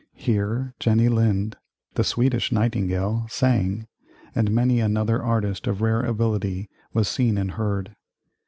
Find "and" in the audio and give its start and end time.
4.33-4.49, 7.37-7.51